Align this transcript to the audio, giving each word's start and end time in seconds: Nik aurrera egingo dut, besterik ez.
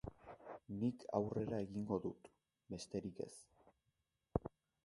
Nik 0.83 1.05
aurrera 1.19 1.59
egingo 1.65 1.99
dut, 2.07 2.31
besterik 2.75 3.23
ez. 3.27 3.31